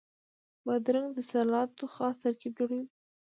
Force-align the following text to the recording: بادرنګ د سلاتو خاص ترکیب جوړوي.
بادرنګ 0.65 1.07
د 1.15 1.19
سلاتو 1.31 1.85
خاص 1.95 2.15
ترکیب 2.23 2.51
جوړوي. 2.59 2.85